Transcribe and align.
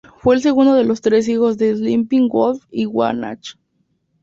Fue 0.19 0.33
el 0.33 0.41
segundo 0.41 0.73
de 0.73 0.83
los 0.83 0.99
tres 1.01 1.29
hijos 1.29 1.59
de 1.59 1.75
Sleeping 1.75 2.27
Wolf 2.27 2.65
y 2.71 2.87
Wah 2.87 3.13
Nach. 3.13 3.55